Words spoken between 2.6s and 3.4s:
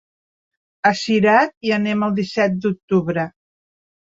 d'octubre.